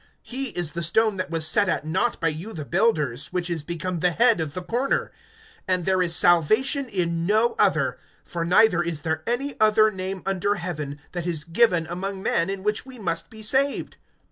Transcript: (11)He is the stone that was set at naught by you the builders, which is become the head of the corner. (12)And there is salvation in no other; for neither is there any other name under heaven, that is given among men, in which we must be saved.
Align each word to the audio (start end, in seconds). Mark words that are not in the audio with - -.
(11)He 0.25 0.51
is 0.53 0.71
the 0.71 0.81
stone 0.81 1.17
that 1.17 1.29
was 1.29 1.45
set 1.47 1.69
at 1.69 1.85
naught 1.85 2.19
by 2.19 2.27
you 2.29 2.53
the 2.53 2.65
builders, 2.65 3.27
which 3.27 3.51
is 3.51 3.61
become 3.61 3.99
the 3.99 4.09
head 4.09 4.41
of 4.41 4.55
the 4.55 4.63
corner. 4.63 5.11
(12)And 5.69 5.85
there 5.85 6.01
is 6.01 6.15
salvation 6.15 6.89
in 6.89 7.27
no 7.27 7.53
other; 7.59 7.99
for 8.23 8.43
neither 8.43 8.81
is 8.81 9.03
there 9.03 9.21
any 9.27 9.53
other 9.59 9.91
name 9.91 10.23
under 10.25 10.55
heaven, 10.55 10.99
that 11.11 11.27
is 11.27 11.43
given 11.43 11.85
among 11.85 12.23
men, 12.23 12.49
in 12.49 12.63
which 12.63 12.83
we 12.83 12.97
must 12.97 13.29
be 13.29 13.43
saved. 13.43 13.97